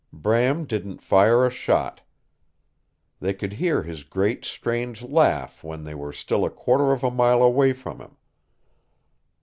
Bram 0.11 0.65
didn't 0.65 1.03
fire 1.03 1.45
a 1.45 1.51
shot. 1.51 2.01
They 3.19 3.35
could 3.35 3.53
hear 3.53 3.83
his 3.83 4.03
great, 4.03 4.43
strange 4.43 5.03
laugh 5.03 5.63
when 5.63 5.83
they 5.83 5.93
were 5.93 6.11
still 6.11 6.43
a 6.43 6.49
quarter 6.49 6.91
of 6.91 7.03
a 7.03 7.11
mile 7.11 7.43
away 7.43 7.71
from 7.73 7.99
him. 7.99 8.17